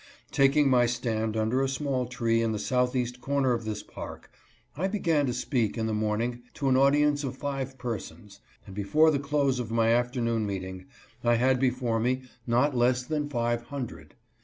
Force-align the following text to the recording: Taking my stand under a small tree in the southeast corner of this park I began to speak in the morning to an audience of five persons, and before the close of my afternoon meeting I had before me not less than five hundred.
Taking 0.31 0.67
my 0.67 0.87
stand 0.87 1.37
under 1.37 1.61
a 1.61 1.69
small 1.69 2.07
tree 2.07 2.41
in 2.41 2.53
the 2.53 2.57
southeast 2.57 3.21
corner 3.21 3.53
of 3.53 3.65
this 3.65 3.83
park 3.83 4.31
I 4.75 4.87
began 4.87 5.27
to 5.27 5.31
speak 5.33 5.77
in 5.77 5.85
the 5.85 5.93
morning 5.93 6.41
to 6.55 6.69
an 6.69 6.75
audience 6.75 7.23
of 7.23 7.37
five 7.37 7.77
persons, 7.77 8.39
and 8.65 8.73
before 8.73 9.11
the 9.11 9.19
close 9.19 9.59
of 9.59 9.69
my 9.69 9.89
afternoon 9.91 10.47
meeting 10.47 10.87
I 11.23 11.35
had 11.35 11.59
before 11.59 11.99
me 11.99 12.23
not 12.47 12.75
less 12.75 13.03
than 13.03 13.29
five 13.29 13.61
hundred. 13.67 14.15